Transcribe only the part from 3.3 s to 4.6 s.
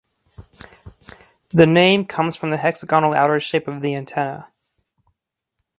shape of the antenna.